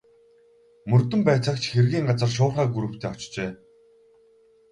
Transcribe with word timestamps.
Мөрдөн 0.89 1.21
байцаагч 1.27 1.63
хэргийн 1.73 2.05
газар 2.09 2.31
шуурхай 2.35 2.67
групптэй 2.75 3.09
очжээ. 3.13 3.49